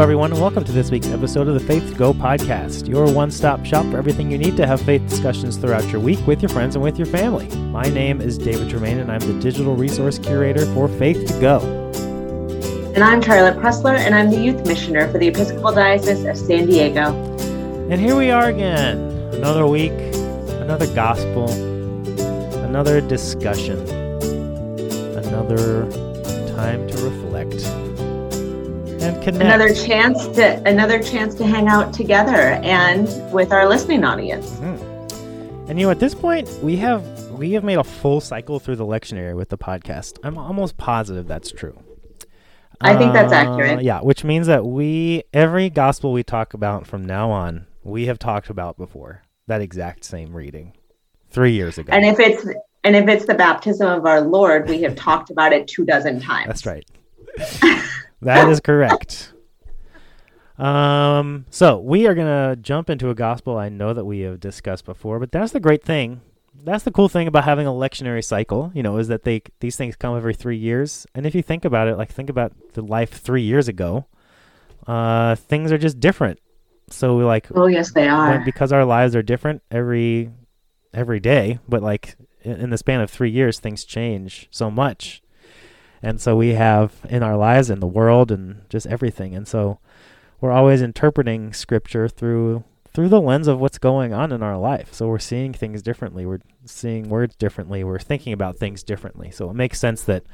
[0.00, 3.30] everyone, and welcome to this week's episode of the Faith to Go podcast, your one
[3.30, 6.48] stop shop for everything you need to have faith discussions throughout your week with your
[6.48, 7.54] friends and with your family.
[7.66, 11.60] My name is David Tremaine, and I'm the digital resource curator for Faith to Go.
[12.94, 16.64] And I'm Charlotte Pressler, and I'm the youth missioner for the Episcopal Diocese of San
[16.64, 17.12] Diego.
[17.90, 18.96] And here we are again,
[19.34, 19.92] another week,
[20.62, 21.50] another gospel,
[22.64, 23.78] another discussion,
[25.18, 25.90] another
[26.56, 27.19] time to reflect
[29.02, 29.44] and connect.
[29.44, 34.50] Another chance to another chance to hang out together and with our listening audience.
[34.50, 35.68] Mm-hmm.
[35.70, 38.76] And you know, at this point, we have we have made a full cycle through
[38.76, 40.18] the lectionary with the podcast.
[40.22, 41.78] I'm almost positive that's true.
[42.80, 43.78] I think that's accurate.
[43.78, 48.06] Uh, yeah, which means that we every gospel we talk about from now on, we
[48.06, 50.72] have talked about before that exact same reading
[51.30, 51.92] three years ago.
[51.92, 52.46] And if it's
[52.84, 56.20] and if it's the baptism of our Lord, we have talked about it two dozen
[56.20, 56.46] times.
[56.46, 56.84] That's right.
[58.22, 59.32] that is correct.
[60.60, 64.84] Um, so we are gonna jump into a gospel I know that we have discussed
[64.84, 66.20] before, but that's the great thing.
[66.62, 69.76] That's the cool thing about having a lectionary cycle, you know, is that they these
[69.76, 71.06] things come every three years.
[71.14, 74.04] And if you think about it, like think about the life three years ago,
[74.86, 76.38] uh, things are just different.
[76.90, 80.30] So we like, oh yes, they are because our lives are different every
[80.92, 81.58] every day.
[81.66, 85.22] But like in, in the span of three years, things change so much
[86.02, 89.34] and so we have in our lives and the world and just everything.
[89.34, 89.78] And so
[90.40, 94.92] we're always interpreting scripture through through the lens of what's going on in our life.
[94.92, 96.26] So we're seeing things differently.
[96.26, 97.84] We're seeing words differently.
[97.84, 99.30] We're thinking about things differently.
[99.30, 100.24] So it makes sense that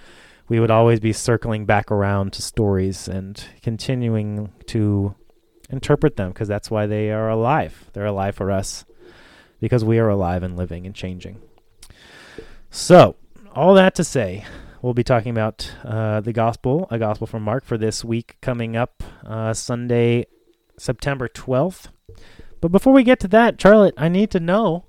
[0.49, 5.15] we would always be circling back around to stories and continuing to
[5.69, 7.91] interpret them because that's why they are alive.
[7.93, 8.87] They're alive for us
[9.61, 11.41] because we are alive and living and changing.
[12.71, 13.17] So
[13.55, 14.47] all that to say
[14.87, 18.77] we'll be talking about uh, the gospel, a gospel from Mark for this week coming
[18.77, 20.27] up uh, Sunday,
[20.79, 21.89] September 12th.
[22.61, 24.85] But before we get to that, Charlotte, I need to know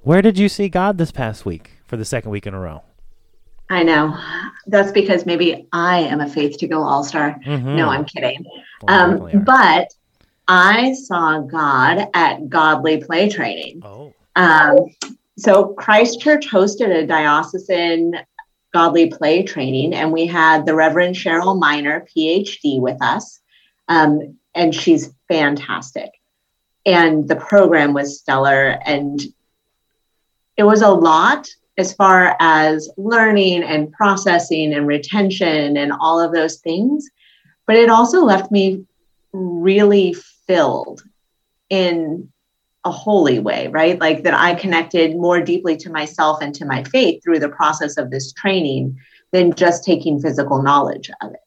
[0.00, 2.82] where did you see God this past week for the second week in a row?
[3.68, 4.18] I know.
[4.66, 7.38] That's because maybe I am a faith to go all star.
[7.44, 7.76] Mm-hmm.
[7.76, 8.42] No, I'm kidding.
[8.82, 9.92] Well, um, but
[10.48, 13.82] I saw God at Godly Play Training.
[13.84, 14.14] Oh.
[14.34, 14.78] Um,
[15.36, 18.14] so Christ Church hosted a diocesan
[18.72, 23.40] godly play training, and we had the Reverend Cheryl Miner, PhD, with us,
[23.88, 26.10] um, and she's fantastic.
[26.86, 29.20] And the program was stellar, and
[30.56, 31.48] it was a lot
[31.78, 37.08] as far as learning and processing and retention and all of those things.
[37.66, 38.84] But it also left me
[39.32, 40.14] really
[40.46, 41.02] filled
[41.68, 42.30] in
[42.84, 44.00] a holy way, right?
[44.00, 47.96] Like that I connected more deeply to myself and to my faith through the process
[47.96, 48.98] of this training
[49.32, 51.40] than just taking physical knowledge of it.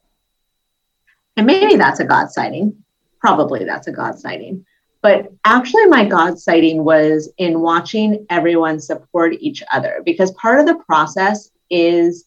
[1.35, 2.83] And maybe that's a God sighting.
[3.19, 4.65] Probably that's a God sighting.
[5.01, 10.65] But actually, my God sighting was in watching everyone support each other because part of
[10.65, 12.25] the process is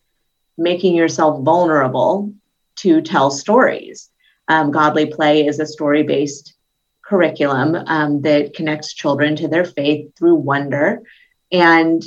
[0.58, 2.32] making yourself vulnerable
[2.76, 4.10] to tell stories.
[4.48, 6.55] Um, Godly Play is a story based
[7.08, 11.02] curriculum um, that connects children to their faith through wonder.
[11.52, 12.02] And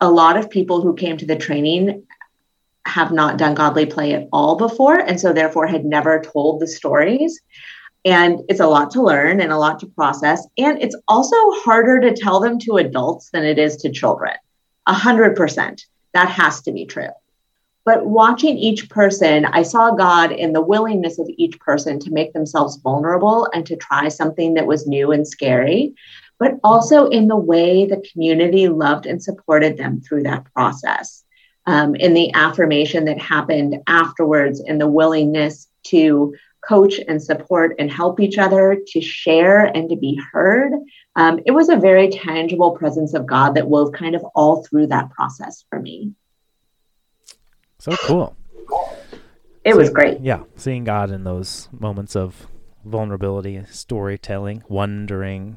[0.00, 2.04] a lot of people who came to the training
[2.84, 6.66] have not done godly play at all before, and so therefore had never told the
[6.66, 7.40] stories.
[8.04, 10.44] And it's a lot to learn and a lot to process.
[10.58, 14.32] And it's also harder to tell them to adults than it is to children.
[14.88, 15.86] A hundred percent.
[16.12, 17.08] That has to be true.
[17.84, 22.32] But watching each person, I saw God in the willingness of each person to make
[22.32, 25.94] themselves vulnerable and to try something that was new and scary,
[26.38, 31.24] but also in the way the community loved and supported them through that process.
[31.66, 36.34] Um, in the affirmation that happened afterwards, in the willingness to
[36.66, 40.72] coach and support and help each other, to share and to be heard.
[41.16, 44.88] Um, it was a very tangible presence of God that wove kind of all through
[44.88, 46.12] that process for me.
[47.82, 48.36] So cool.
[49.64, 50.20] It so, was great.
[50.20, 52.46] Yeah, seeing God in those moments of
[52.84, 55.56] vulnerability, storytelling, wondering.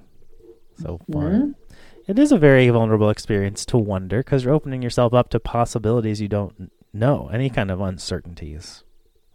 [0.81, 1.55] So fun.
[1.69, 2.11] Mm-hmm.
[2.11, 6.19] It is a very vulnerable experience to wonder because you're opening yourself up to possibilities
[6.19, 7.29] you don't know.
[7.31, 8.83] Any kind of uncertainty is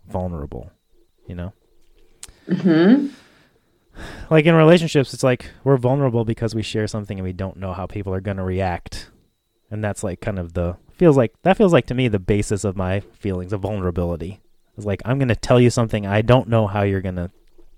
[0.08, 0.72] vulnerable,
[1.28, 1.52] you know?
[2.48, 3.06] hmm
[4.30, 7.72] Like in relationships, it's like we're vulnerable because we share something and we don't know
[7.72, 9.10] how people are going to react.
[9.70, 12.62] And that's like kind of the feels like that feels like to me the basis
[12.62, 14.38] of my feelings of vulnerability.
[14.76, 17.30] It's like I'm going to tell you something I don't know how you're going to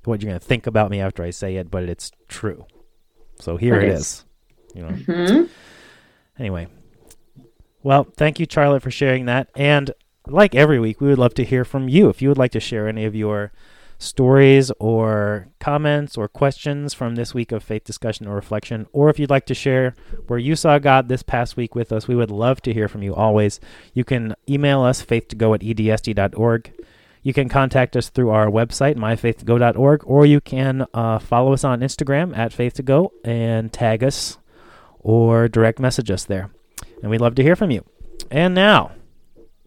[0.04, 2.66] what you're going to think about me after I say it, but it's true.
[3.38, 4.24] So here it is.
[4.74, 4.88] You know.
[4.88, 5.44] Mm-hmm.
[6.36, 6.66] Anyway.
[7.84, 9.92] Well, thank you Charlotte for sharing that and
[10.26, 12.60] like every week we would love to hear from you if you would like to
[12.60, 13.52] share any of your
[14.02, 19.18] stories or comments or questions from this week of faith discussion or reflection, or if
[19.18, 19.94] you'd like to share
[20.26, 23.02] where you saw God this past week with us, we would love to hear from
[23.02, 23.60] you always.
[23.94, 26.72] You can email us faith2go at edsd.org.
[27.22, 31.80] You can contact us through our website, myfaith2go.org, or you can uh, follow us on
[31.80, 34.38] Instagram at faith2go and tag us
[34.98, 36.50] or direct message us there.
[37.00, 37.84] And we'd love to hear from you.
[38.30, 38.92] And now,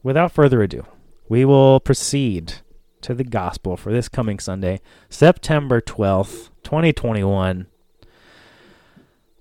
[0.03, 0.85] without further ado,
[1.29, 2.55] we will proceed
[3.05, 7.67] to the gospel for this coming Sunday, September 12th, 2021.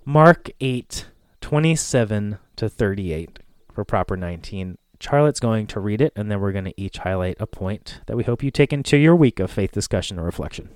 [0.04, 1.06] Mark 8,
[1.40, 3.38] 27 to 38
[3.72, 4.76] for proper 19.
[5.00, 8.18] Charlotte's going to read it, and then we're going to each highlight a point that
[8.18, 10.68] we hope you take into your week of faith discussion or reflection.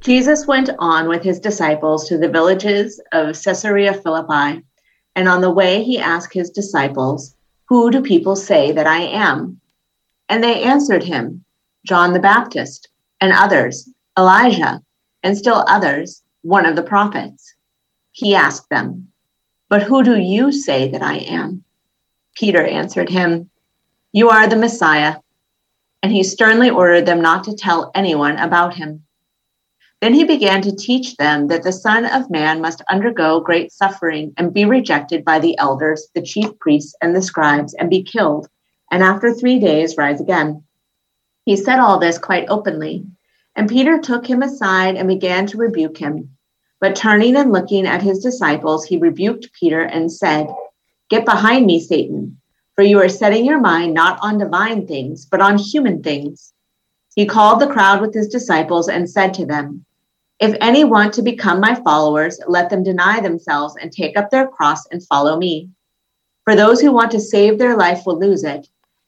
[0.00, 4.64] Jesus went on with his disciples to the villages of Caesarea Philippi,
[5.14, 7.36] and on the way he asked his disciples,
[7.68, 9.60] Who do people say that I am?
[10.28, 11.44] And they answered him,
[11.86, 12.88] John the Baptist,
[13.20, 13.88] and others,
[14.18, 14.80] Elijah,
[15.22, 17.54] and still others, one of the prophets.
[18.12, 19.08] He asked them,
[19.68, 21.64] But who do you say that I am?
[22.34, 23.50] Peter answered him,
[24.12, 25.16] You are the Messiah.
[26.02, 29.04] And he sternly ordered them not to tell anyone about him.
[30.00, 34.34] Then he began to teach them that the Son of Man must undergo great suffering
[34.36, 38.48] and be rejected by the elders, the chief priests, and the scribes, and be killed,
[38.94, 40.62] and after three days rise again.
[41.46, 43.04] He said all this quite openly.
[43.56, 46.36] And Peter took him aside and began to rebuke him.
[46.80, 50.46] But turning and looking at his disciples, he rebuked Peter and said,
[51.10, 52.40] Get behind me, Satan,
[52.76, 56.52] for you are setting your mind not on divine things, but on human things.
[57.16, 59.84] He called the crowd with his disciples and said to them,
[60.38, 64.46] if any want to become my followers, let them deny themselves and take up their
[64.46, 65.70] cross and follow me.
[66.44, 68.68] For those who want to save their life will lose it,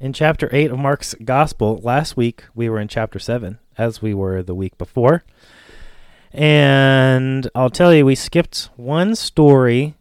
[0.00, 1.80] in chapter 8 of Mark's Gospel.
[1.82, 5.24] Last week we were in chapter 7, as we were the week before.
[6.32, 9.94] And I'll tell you, we skipped one story.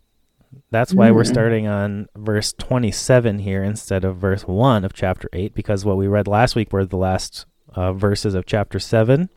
[0.71, 1.31] That's why we're mm.
[1.31, 6.07] starting on verse 27 here instead of verse 1 of chapter 8, because what we
[6.07, 9.29] read last week were the last uh, verses of chapter 7.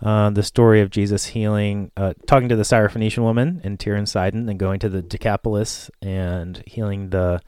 [0.00, 4.08] Uh, the story of Jesus healing, uh, talking to the Syrophoenician woman in Tyre and
[4.08, 7.40] Sidon, and going to the Decapolis and healing the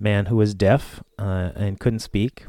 [0.00, 2.46] man who was deaf uh, and couldn't speak.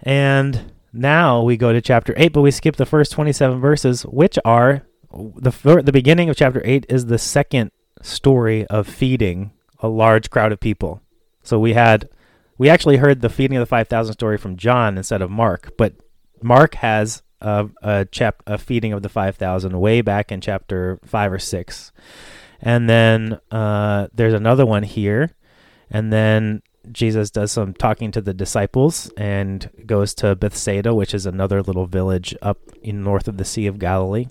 [0.00, 4.38] And now we go to chapter 8, but we skip the first 27 verses, which
[4.44, 4.82] are
[5.12, 7.70] the, the beginning of chapter 8 is the second
[8.00, 11.00] story of feeding a large crowd of people.
[11.42, 12.08] So we had,
[12.58, 15.94] we actually heard the feeding of the 5,000 story from John instead of Mark, but
[16.42, 20.98] Mark has a, a chap a feeding of the five thousand way back in chapter
[21.04, 21.92] five or six,
[22.60, 25.34] and then uh, there's another one here,
[25.92, 31.26] and then Jesus does some talking to the disciples and goes to Bethsaida, which is
[31.26, 34.26] another little village up in north of the Sea of Galilee.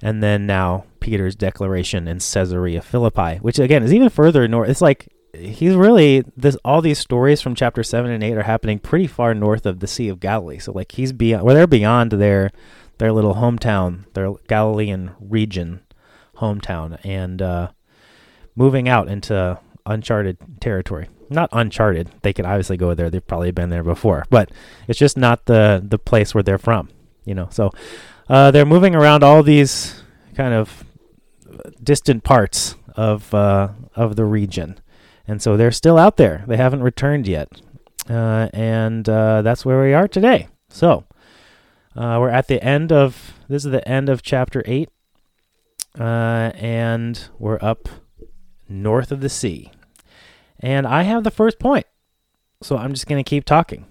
[0.00, 4.70] And then now Peter's declaration in Caesarea Philippi, which again is even further north.
[4.70, 8.78] It's like he's really this all these stories from chapter 7 and 8 are happening
[8.78, 12.12] pretty far north of the sea of galilee so like he's beyond well they're beyond
[12.12, 12.50] their
[12.96, 15.80] their little hometown their galilean region
[16.38, 17.68] hometown and uh,
[18.56, 23.70] moving out into uncharted territory not uncharted they could obviously go there they've probably been
[23.70, 24.50] there before but
[24.86, 26.88] it's just not the the place where they're from
[27.24, 27.70] you know so
[28.28, 30.02] uh, they're moving around all these
[30.34, 30.84] kind of
[31.82, 34.78] distant parts of uh, of the region
[35.28, 36.42] and so they're still out there.
[36.48, 37.60] They haven't returned yet.
[38.08, 40.48] Uh, and uh, that's where we are today.
[40.70, 41.04] So
[41.94, 44.88] uh, we're at the end of this is the end of chapter 8.
[46.00, 47.88] Uh, and we're up
[48.68, 49.70] north of the sea.
[50.60, 51.86] And I have the first point.
[52.62, 53.86] So I'm just going to keep talking.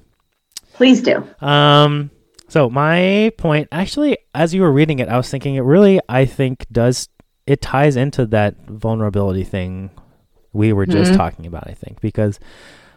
[0.73, 1.27] Please do.
[1.39, 2.11] Um,
[2.49, 6.25] so my point, actually, as you were reading it, I was thinking it really, I
[6.25, 7.09] think, does
[7.45, 9.91] it ties into that vulnerability thing
[10.53, 11.17] we were just mm-hmm.
[11.17, 12.39] talking about, I think, because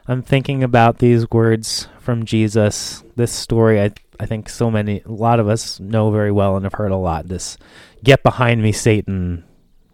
[0.06, 5.10] I'm thinking about these words from Jesus, this story I I think so many a
[5.10, 7.56] lot of us know very well and have heard a lot this
[8.04, 9.44] get behind me Satan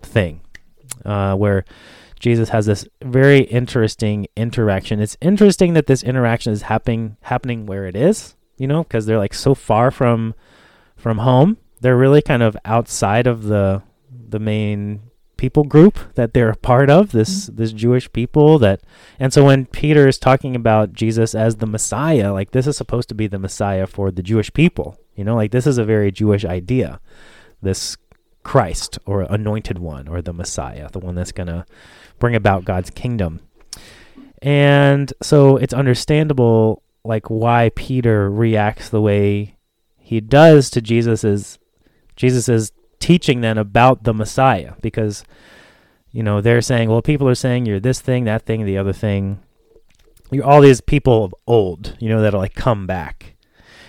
[0.03, 0.41] thing.
[1.05, 1.65] Uh, where
[2.19, 5.01] Jesus has this very interesting interaction.
[5.01, 9.19] It's interesting that this interaction is happening happening where it is, you know, because they're
[9.19, 10.35] like so far from
[10.97, 11.59] from home.
[11.81, 13.83] They're really kind of outside of the
[14.29, 15.03] the main
[15.37, 17.57] people group that they're a part of this mm-hmm.
[17.57, 18.81] this Jewish people that
[19.19, 23.09] and so when Peter is talking about Jesus as the Messiah like this is supposed
[23.11, 26.11] to be the Messiah for the Jewish people you know like this is a very
[26.11, 27.01] Jewish idea
[27.61, 27.97] this
[28.43, 31.67] Christ or anointed one or the Messiah the one that's going to
[32.19, 33.41] bring about God's kingdom.
[34.43, 39.57] And so it's understandable like why Peter reacts the way
[39.99, 41.59] he does to Jesus's
[42.17, 44.75] Jesus's teaching then about the Messiah.
[44.81, 45.25] Because
[46.11, 48.93] you know they're saying well people are saying you're this thing that thing the other
[48.93, 49.41] thing.
[50.31, 53.37] You're all these people of old you know that'll like come back.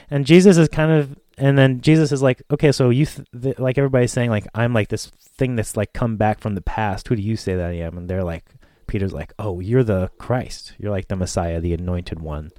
[0.09, 3.59] And Jesus is kind of and then Jesus is like okay so you th- th-
[3.59, 7.07] like everybody's saying like I'm like this thing that's like come back from the past
[7.07, 8.45] who do you say that I am and they're like
[8.87, 12.51] Peter's like oh you're the Christ you're like the Messiah the anointed one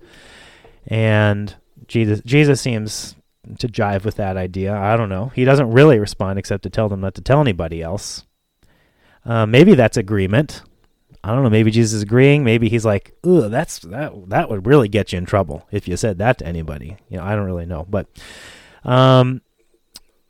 [0.86, 1.54] and
[1.86, 3.14] Jesus Jesus seems
[3.58, 4.76] to jive with that idea.
[4.76, 5.32] I don't know.
[5.34, 8.24] He doesn't really respond except to tell them not to tell anybody else.
[9.24, 10.62] Uh, maybe that's agreement.
[11.24, 11.50] I don't know.
[11.50, 12.44] Maybe Jesus is agreeing.
[12.44, 14.12] Maybe he's like, "Ugh, that's that.
[14.28, 17.24] That would really get you in trouble if you said that to anybody." You know,
[17.24, 17.86] I don't really know.
[17.88, 18.06] But
[18.84, 19.42] um,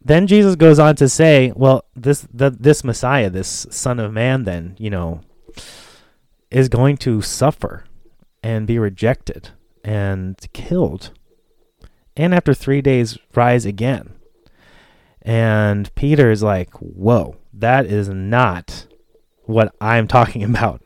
[0.05, 4.45] then Jesus goes on to say, "Well, this the, this Messiah, this Son of Man,
[4.45, 5.21] then you know,
[6.51, 7.85] is going to suffer
[8.43, 9.51] and be rejected
[9.85, 11.11] and killed
[12.19, 14.11] and after three days rise again.
[15.23, 18.87] And Peter is like, whoa, that is not
[19.45, 20.83] what I'm talking about.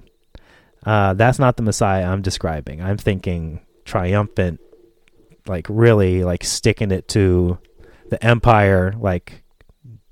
[0.84, 2.82] Uh, that's not the Messiah I'm describing.
[2.82, 4.60] I'm thinking triumphant,
[5.46, 7.58] like really like sticking it to
[8.10, 9.42] the empire, like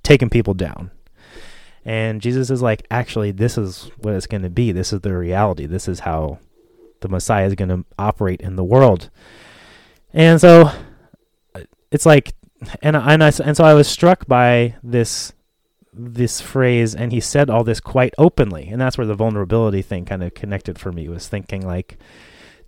[0.02, 0.90] taking people down.
[1.84, 4.72] And Jesus is like, actually, this is what it's going to be.
[4.72, 5.66] This is the reality.
[5.66, 6.38] This is how
[7.00, 9.10] the Messiah is going to operate in the world.
[10.12, 10.70] And so
[11.90, 12.34] it's like,
[12.82, 15.32] and and I and so I was struck by this
[15.92, 20.04] this phrase, and he said all this quite openly, and that's where the vulnerability thing
[20.04, 21.08] kind of connected for me.
[21.08, 21.98] Was thinking like,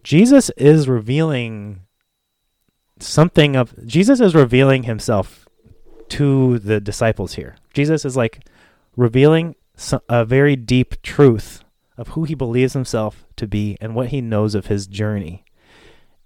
[0.03, 1.83] Jesus is revealing
[2.99, 5.49] something of Jesus is revealing himself
[6.11, 7.57] to the disciples here.
[7.75, 8.47] Jesus is like
[8.97, 9.57] revealing
[10.09, 11.65] a very deep truth
[11.97, 15.45] of who he believes himself to be and what he knows of his journey,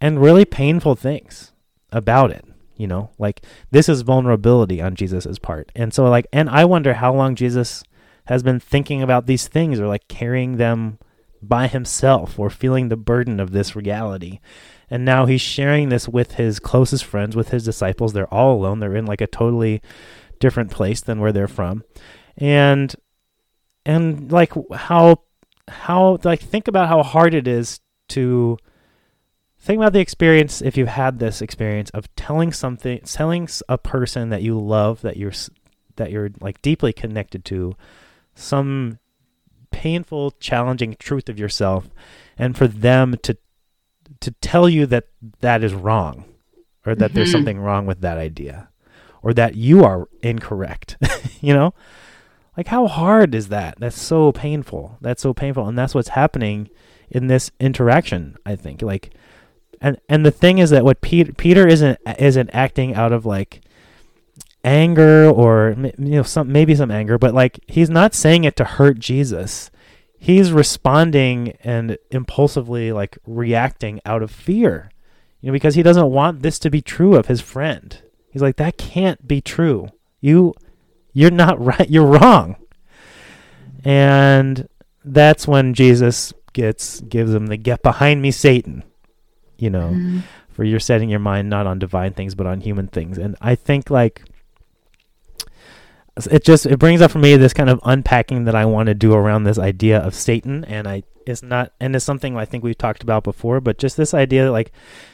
[0.00, 1.52] and really painful things
[1.92, 2.44] about it
[2.76, 3.11] you know?
[3.18, 5.73] Like this is vulnerability on jesus's part.
[5.75, 7.82] And so like and i wonder how long jesus
[8.26, 10.99] has been thinking about these things or like carrying them
[11.42, 14.40] by himself or feeling the burden of this reality
[14.90, 18.12] and now he's sharing this with his closest friends with his disciples.
[18.12, 18.80] They're all alone.
[18.80, 19.82] They're in like a totally
[20.38, 21.82] different place than where they're from.
[22.36, 22.94] And
[23.84, 25.22] and like how
[25.68, 28.58] how like think about how hard it is to
[29.58, 34.28] think about the experience if you've had this experience of telling something telling a person
[34.28, 35.32] that you love that you're
[35.96, 37.74] that you're like deeply connected to
[38.34, 38.98] some
[39.70, 41.88] painful challenging truth of yourself
[42.38, 43.36] and for them to
[44.26, 45.06] to tell you that
[45.40, 46.25] that is wrong
[46.85, 47.14] or that mm-hmm.
[47.14, 48.68] there's something wrong with that idea
[49.23, 50.97] or that you are incorrect
[51.40, 51.73] you know?
[52.56, 53.76] Like how hard is that?
[53.78, 54.99] That's so painful.
[55.00, 55.68] That's so painful.
[55.68, 56.71] And that's what's happening
[57.09, 58.83] in this interaction i think.
[58.83, 59.14] Like
[59.80, 63.62] and and the thing is that what Peter Peter isn't isn't acting out of like
[64.64, 68.64] anger or you know some maybe some anger, but like he's not saying it to
[68.64, 69.71] hurt Jesus.
[70.18, 74.90] He's responding and impulsively like reacting out of fear.
[75.40, 78.00] You know, because he doesn't want this to be true of his friend.
[78.30, 79.88] He's like that can't be true.
[80.20, 80.54] You
[81.12, 81.88] you're not right.
[81.88, 82.56] You're wrong.
[83.85, 84.68] And
[85.04, 88.82] that's when Jesus gets gives him the get behind me Satan
[89.58, 90.20] you know, mm-hmm.
[90.49, 93.18] for you're setting your mind not on divine things but on human things.
[93.18, 94.23] And I think like
[96.30, 98.94] it just it brings up for me this kind of unpacking that I want to
[98.94, 102.64] do around this idea of Satan and I it's not and it's something I think
[102.64, 104.73] we've talked about before, but just this idea that like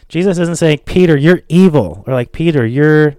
[0.09, 3.16] Jesus isn't saying, Peter, you're evil, or like Peter, you're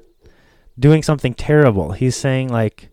[0.78, 1.94] doing something terrible.
[1.94, 2.90] He's saying like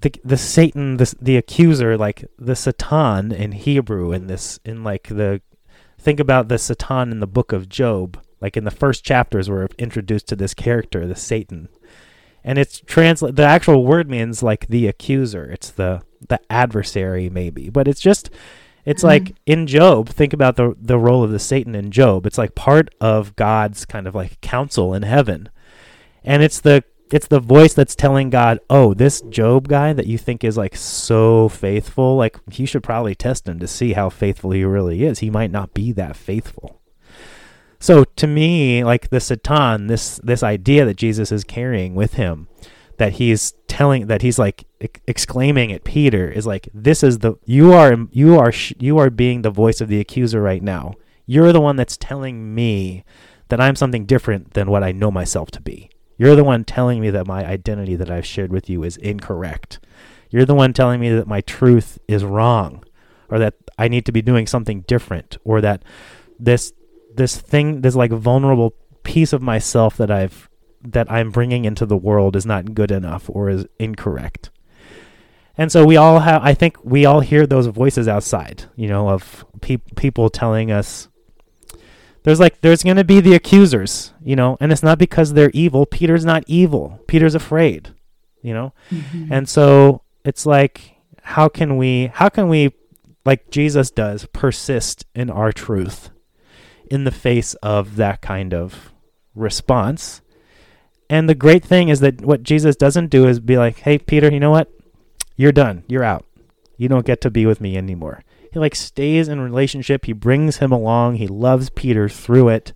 [0.00, 5.04] the the Satan, the the accuser, like the Satan in Hebrew, in this in like
[5.08, 5.40] the
[5.98, 8.20] think about the Satan in the book of Job.
[8.40, 11.68] Like in the first chapters, we're introduced to this character, the Satan,
[12.44, 13.36] and it's translate.
[13.36, 15.50] The actual word means like the accuser.
[15.50, 18.30] It's the the adversary, maybe, but it's just.
[18.84, 19.26] It's mm-hmm.
[19.26, 22.26] like in Job, think about the the role of the Satan in Job.
[22.26, 25.50] It's like part of God's kind of like counsel in heaven.
[26.24, 26.82] And it's the
[27.12, 30.74] it's the voice that's telling God, "Oh, this Job guy that you think is like
[30.74, 35.20] so faithful, like you should probably test him to see how faithful he really is.
[35.20, 36.81] He might not be that faithful."
[37.82, 42.46] So to me, like the Satan, this this idea that Jesus is carrying with him,
[42.98, 44.64] that he's telling, that he's like
[45.08, 49.42] exclaiming at Peter, is like, "This is the you are you are you are being
[49.42, 50.94] the voice of the accuser right now.
[51.26, 53.02] You're the one that's telling me
[53.48, 55.90] that I'm something different than what I know myself to be.
[56.16, 59.80] You're the one telling me that my identity that I've shared with you is incorrect.
[60.30, 62.84] You're the one telling me that my truth is wrong,
[63.28, 65.84] or that I need to be doing something different, or that
[66.38, 66.72] this
[67.14, 70.48] this thing, this like vulnerable piece of myself that I've
[70.84, 74.50] that I'm bringing into the world is not good enough or is incorrect.
[75.56, 79.08] And so we all have, I think we all hear those voices outside, you know,
[79.10, 81.08] of pe- people telling us,
[82.24, 85.50] there's like, there's going to be the accusers, you know, and it's not because they're
[85.52, 85.86] evil.
[85.86, 87.00] Peter's not evil.
[87.06, 87.94] Peter's afraid,
[88.40, 88.72] you know?
[88.90, 89.32] Mm-hmm.
[89.32, 92.74] And so it's like, how can we, how can we,
[93.24, 96.10] like Jesus does, persist in our truth?
[96.92, 98.92] In the face of that kind of
[99.34, 100.20] response.
[101.08, 104.30] And the great thing is that what Jesus doesn't do is be like, "Hey Peter,
[104.30, 104.70] you know what?
[105.34, 105.84] You're done.
[105.88, 106.26] You're out.
[106.76, 108.22] You don't get to be with me anymore."
[108.52, 110.04] He like stays in relationship.
[110.04, 111.14] He brings him along.
[111.14, 112.74] He loves Peter through it.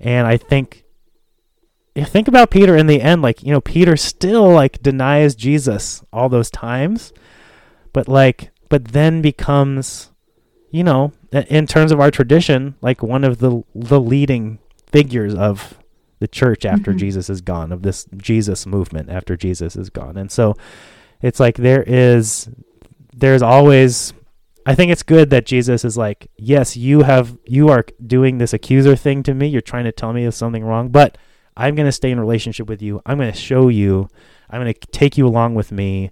[0.00, 0.84] And I think
[1.94, 6.30] think about Peter in the end like, you know, Peter still like denies Jesus all
[6.30, 7.12] those times,
[7.92, 10.10] but like but then becomes
[10.76, 14.58] you know, in terms of our tradition, like one of the the leading
[14.92, 15.78] figures of
[16.18, 16.98] the church after mm-hmm.
[16.98, 20.18] Jesus is gone, of this Jesus movement after Jesus is gone.
[20.18, 20.54] And so
[21.22, 22.50] it's like there is
[23.14, 24.12] there's always
[24.66, 28.52] I think it's good that Jesus is like, yes, you have you are doing this
[28.52, 29.46] accuser thing to me.
[29.46, 31.16] You're trying to tell me there's something wrong, but
[31.56, 33.00] I'm going to stay in relationship with you.
[33.06, 34.10] I'm going to show you.
[34.50, 36.10] I'm going to take you along with me.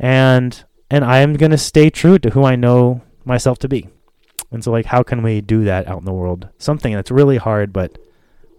[0.00, 3.88] And and I'm going to stay true to who I know myself to be.
[4.50, 6.48] And so, like, how can we do that out in the world?
[6.58, 7.98] Something that's really hard, but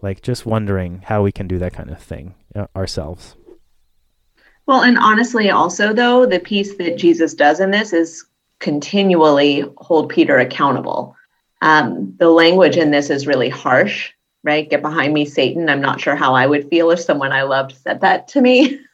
[0.01, 3.35] like just wondering how we can do that kind of thing uh, ourselves.
[4.67, 8.25] Well, and honestly, also, though, the piece that Jesus does in this is
[8.59, 11.15] continually hold Peter accountable.
[11.61, 14.11] Um, the language in this is really harsh,
[14.43, 14.69] right?
[14.69, 15.69] Get behind me, Satan.
[15.69, 18.79] I'm not sure how I would feel if someone I loved said that to me.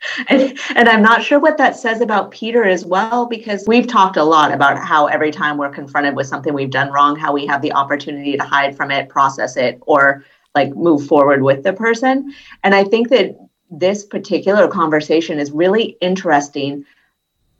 [0.28, 4.16] And, and I'm not sure what that says about Peter as well, because we've talked
[4.16, 7.46] a lot about how every time we're confronted with something we've done wrong, how we
[7.46, 11.72] have the opportunity to hide from it, process it, or like move forward with the
[11.72, 12.32] person.
[12.64, 13.36] And I think that
[13.70, 16.84] this particular conversation is really interesting,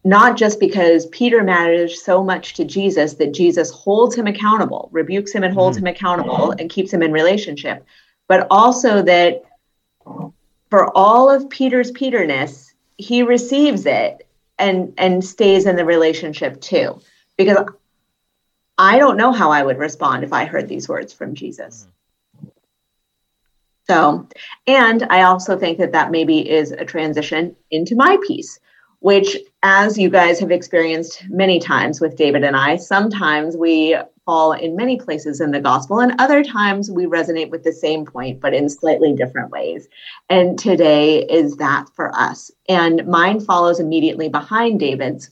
[0.04, 5.32] not just because Peter matters so much to Jesus that Jesus holds him accountable, rebukes
[5.32, 5.88] him and holds mm-hmm.
[5.88, 7.84] him accountable, and keeps him in relationship,
[8.28, 9.42] but also that
[10.70, 14.26] for all of Peter's Peterness, he receives it
[14.58, 17.00] and and stays in the relationship too.
[17.36, 17.58] Because
[18.78, 21.86] I don't know how I would respond if I heard these words from Jesus.
[21.86, 22.48] Mm-hmm.
[23.88, 24.28] So,
[24.66, 28.58] and I also think that that maybe is a transition into my piece,
[29.00, 34.52] which, as you guys have experienced many times with David and I, sometimes we fall
[34.52, 38.40] in many places in the gospel, and other times we resonate with the same point,
[38.40, 39.86] but in slightly different ways.
[40.28, 42.50] And today is that for us.
[42.68, 45.30] And mine follows immediately behind David's,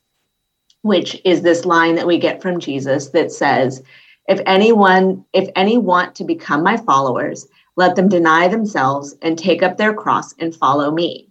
[0.82, 3.82] which is this line that we get from Jesus that says,
[4.28, 7.46] if anyone, if any want to become my followers,
[7.76, 11.28] let them deny themselves and take up their cross and follow me.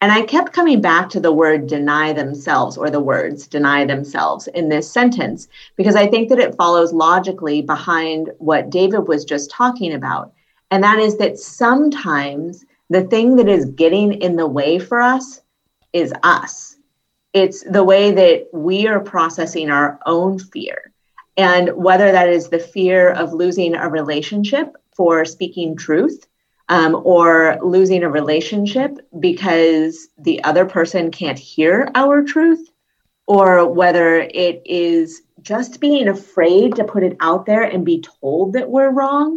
[0.00, 4.46] And I kept coming back to the word deny themselves or the words deny themselves
[4.48, 9.50] in this sentence because I think that it follows logically behind what David was just
[9.50, 10.32] talking about.
[10.70, 15.40] And that is that sometimes the thing that is getting in the way for us
[15.92, 16.76] is us.
[17.32, 20.92] It's the way that we are processing our own fear.
[21.36, 26.27] And whether that is the fear of losing a relationship for speaking truth,
[26.68, 32.70] um, or losing a relationship because the other person can't hear our truth,
[33.26, 38.52] or whether it is just being afraid to put it out there and be told
[38.54, 39.36] that we're wrong.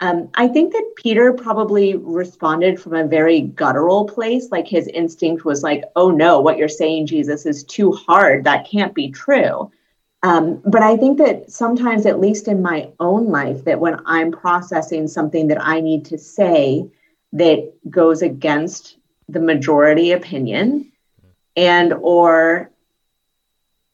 [0.00, 4.48] Um, I think that Peter probably responded from a very guttural place.
[4.50, 8.44] Like his instinct was like, oh no, what you're saying, Jesus, is too hard.
[8.44, 9.70] That can't be true.
[10.24, 14.32] Um, but I think that sometimes, at least in my own life, that when I'm
[14.32, 16.88] processing something that I need to say
[17.34, 18.96] that goes against
[19.28, 20.90] the majority opinion
[21.56, 22.70] and or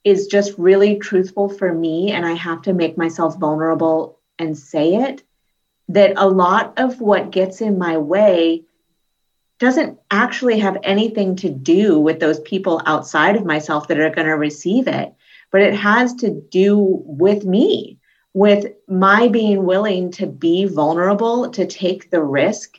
[0.04, 4.94] is just really truthful for me and I have to make myself vulnerable and say
[4.94, 5.24] it,
[5.88, 8.62] that a lot of what gets in my way
[9.58, 14.28] doesn't actually have anything to do with those people outside of myself that are going
[14.28, 15.12] to receive it
[15.50, 17.98] but it has to do with me.
[18.32, 22.78] with my being willing to be vulnerable, to take the risk,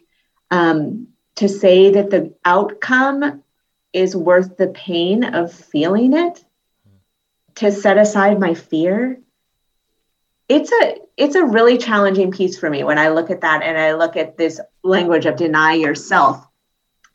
[0.49, 3.43] um, to say that the outcome
[3.91, 6.43] is worth the pain of feeling it,
[7.55, 9.19] to set aside my fear.
[10.47, 13.77] It's a it's a really challenging piece for me when I look at that and
[13.77, 16.47] I look at this language of deny yourself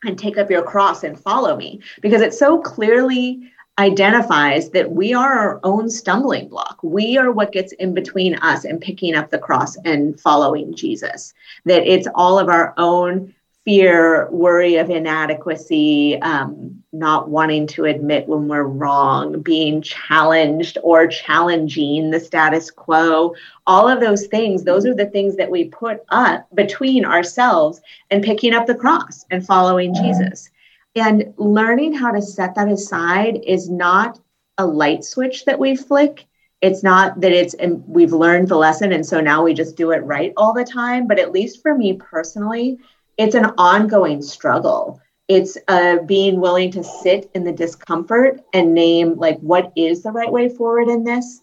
[0.03, 5.13] and take up your cross and follow me because it so clearly identifies that we
[5.13, 6.79] are our own stumbling block.
[6.81, 11.33] We are what gets in between us and picking up the cross and following Jesus.
[11.65, 13.33] That it's all of our own
[13.67, 21.05] fear, worry of inadequacy, um, not wanting to admit when we're wrong, being challenged or
[21.05, 23.35] challenging the status quo.
[23.67, 28.23] All of those things, those are the things that we put up between ourselves and
[28.23, 30.49] picking up the cross and following Jesus.
[30.97, 34.19] And learning how to set that aside is not
[34.57, 36.25] a light switch that we flick.
[36.61, 39.91] It's not that it's, and we've learned the lesson and so now we just do
[39.91, 41.07] it right all the time.
[41.07, 42.79] But at least for me personally,
[43.15, 44.99] it's an ongoing struggle.
[45.27, 50.11] It's uh, being willing to sit in the discomfort and name, like, what is the
[50.11, 51.41] right way forward in this?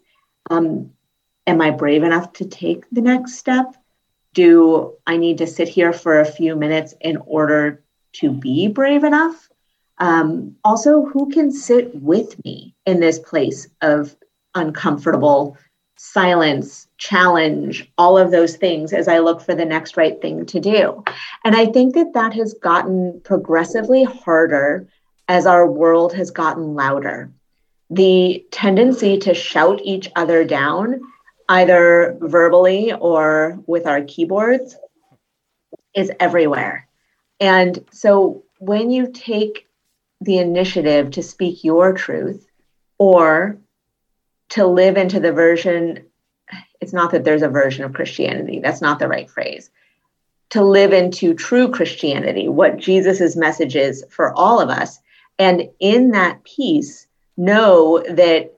[0.51, 0.91] Um,
[1.47, 3.77] am I brave enough to take the next step?
[4.33, 7.84] Do I need to sit here for a few minutes in order
[8.15, 9.49] to be brave enough?
[9.99, 14.17] Um, also, who can sit with me in this place of
[14.55, 15.57] uncomfortable
[15.97, 20.61] silence, challenge, all of those things as I look for the next right thing to
[20.61, 21.05] do.
[21.45, 24.89] And I think that that has gotten progressively harder
[25.29, 27.31] as our world has gotten louder.
[27.91, 31.01] The tendency to shout each other down,
[31.49, 34.77] either verbally or with our keyboards,
[35.95, 36.89] is everywhere.
[37.41, 39.67] And so when you take
[40.21, 42.47] the initiative to speak your truth
[42.99, 43.59] or
[44.51, 46.05] to live into the version
[46.81, 49.71] it's not that there's a version of christianity that's not the right phrase
[50.51, 54.99] to live into true christianity what jesus's message is for all of us
[55.39, 58.55] and in that peace know that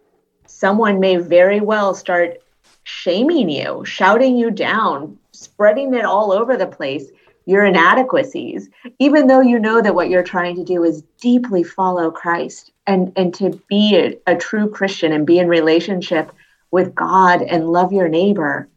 [0.47, 2.39] someone may very well start
[2.85, 7.07] shaming you shouting you down spreading it all over the place
[7.47, 12.11] your inadequacies, even though you know that what you're trying to do is deeply follow
[12.11, 16.33] Christ and, and to be a, a true Christian and be in relationship
[16.73, 18.69] with God and love your neighbor.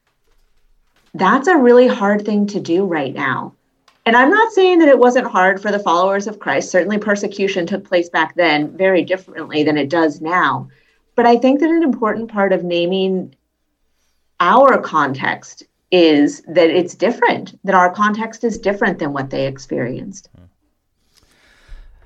[1.16, 3.54] That's a really hard thing to do right now.
[4.06, 6.72] And I'm not saying that it wasn't hard for the followers of Christ.
[6.72, 10.70] Certainly, persecution took place back then very differently than it does now.
[11.16, 13.36] But I think that an important part of naming
[14.40, 20.30] our context is that it's different, that our context is different than what they experienced.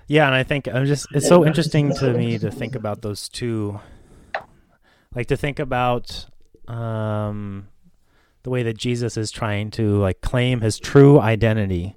[0.07, 3.29] Yeah, and I think I'm just it's so interesting to me to think about those
[3.29, 3.79] two
[5.15, 6.25] like to think about
[6.67, 7.67] um
[8.43, 11.95] the way that Jesus is trying to like claim his true identity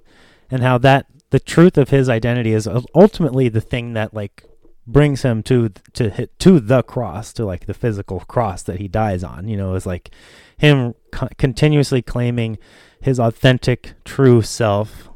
[0.49, 4.45] and how that the truth of his identity is ultimately the thing that like
[4.87, 8.87] brings him to to hit to the cross to like the physical cross that he
[8.87, 10.09] dies on you know is like
[10.57, 12.57] him co- continuously claiming
[13.01, 15.09] his authentic, true self,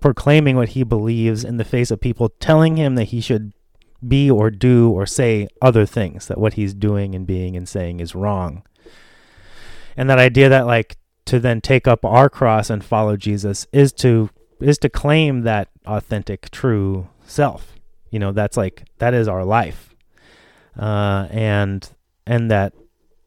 [0.00, 3.52] proclaiming what he believes in the face of people telling him that he should
[4.06, 8.00] be or do or say other things, that what he's doing and being and saying
[8.00, 8.62] is wrong.
[9.96, 13.92] And that idea that like to then take up our cross and follow Jesus is
[13.94, 14.30] to
[14.60, 17.74] is to claim that authentic, true self.
[18.12, 19.92] You know, that's like that is our life.
[20.78, 21.90] Uh, and
[22.24, 22.72] and that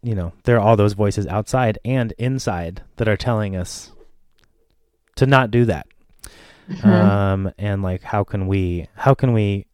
[0.05, 3.91] you know, there are all those voices outside and inside that are telling us
[5.15, 5.87] to not do that.
[6.69, 6.87] Mm-hmm.
[6.87, 9.65] Um, and like, how can we, how can we,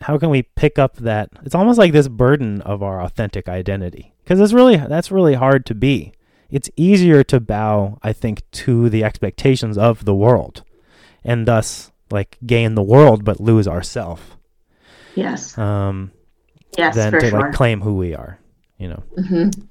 [0.00, 1.30] how can we pick up that?
[1.44, 5.64] It's almost like this burden of our authentic identity because it's really, that's really hard
[5.66, 6.12] to be.
[6.50, 10.64] It's easier to bow, I think, to the expectations of the world
[11.24, 14.36] and thus like gain the world but lose ourself.
[15.14, 15.58] Yes.
[15.58, 16.12] Um,
[16.78, 17.40] yes, than to sure.
[17.40, 18.38] like claim who we are
[18.82, 19.02] you know.
[19.16, 19.62] Mm-hmm.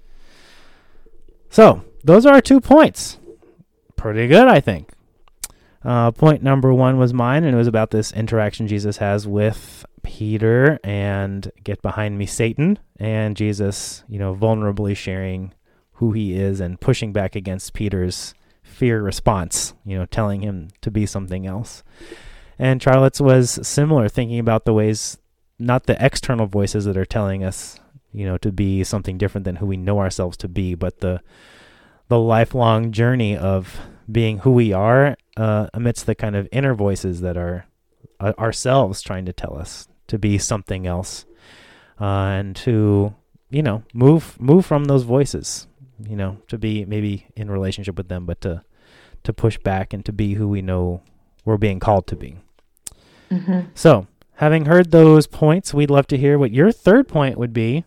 [1.49, 3.19] So those are our two points.
[3.97, 4.89] Pretty good, I think.
[5.83, 9.85] Uh, point number one was mine, and it was about this interaction Jesus has with
[10.01, 15.53] Peter and get behind me, Satan, and Jesus, you know, vulnerably sharing
[15.93, 20.89] who he is and pushing back against Peter's fear response, you know, telling him to
[20.89, 21.83] be something else.
[22.59, 25.17] And Charlotte's was similar, thinking about the ways,
[25.57, 27.79] not the external voices that are telling us
[28.13, 31.21] you know, to be something different than who we know ourselves to be, but the
[32.07, 33.79] the lifelong journey of
[34.11, 37.65] being who we are uh, amidst the kind of inner voices that are
[38.19, 41.25] uh, ourselves trying to tell us to be something else,
[41.99, 43.15] uh, and to
[43.49, 45.67] you know move move from those voices,
[46.05, 48.63] you know, to be maybe in relationship with them, but to
[49.23, 51.01] to push back and to be who we know
[51.45, 52.37] we're being called to be.
[53.29, 53.61] Mm-hmm.
[53.73, 57.85] So, having heard those points, we'd love to hear what your third point would be,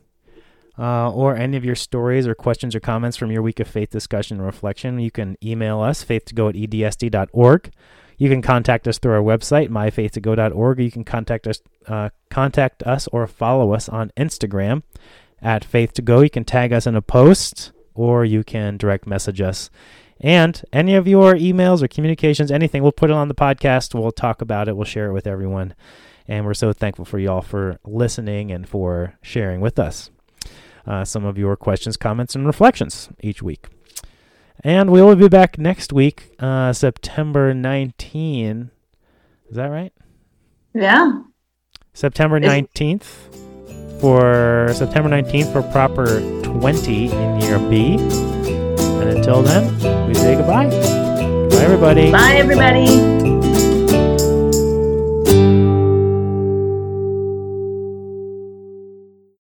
[0.79, 3.91] uh, or any of your stories or questions or comments from your week of faith
[3.91, 4.99] discussion and reflection.
[4.99, 7.71] You can email us, faith2go at edsd.org.
[8.17, 10.79] You can contact us through our website, myfaith2go.org.
[10.79, 14.83] or You can contact us, uh, contact us or follow us on Instagram
[15.43, 16.23] at faith2go.
[16.23, 19.71] You can tag us in a post, or you can direct message us.
[20.21, 23.99] And any of your emails or communications, anything, we'll put it on the podcast.
[23.99, 24.77] We'll talk about it.
[24.77, 25.75] We'll share it with everyone.
[26.27, 30.11] And we're so thankful for y'all for listening and for sharing with us
[30.87, 33.69] uh, some of your questions, comments, and reflections each week.
[34.63, 38.71] And we will be back next week, uh, September 19.
[39.51, 39.93] Is that right?
[40.73, 41.23] Yeah.
[41.93, 43.05] September 19th
[44.01, 48.64] for September 19th for proper 20 in year B.
[49.05, 50.71] And until then, we say goodbye.
[50.71, 52.11] Bye, everybody.
[52.11, 53.34] Bye, everybody.